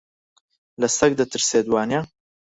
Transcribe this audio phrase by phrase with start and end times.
[0.81, 2.01] لە سەگ دەترسێت، وانییە؟